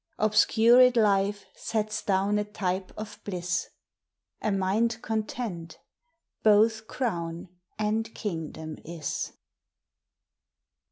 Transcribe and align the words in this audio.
Obscured 0.17 0.97
life 0.97 1.45
sets 1.55 2.01
down 2.01 2.39
a 2.39 2.43
type 2.43 2.91
of 2.97 3.19
bliss; 3.23 3.69
A 4.41 4.51
mind 4.51 4.99
content 5.03 5.77
both 6.41 6.87
crown 6.87 7.49
and 7.77 8.11
kingdom 8.15 8.77
is. 8.83 9.33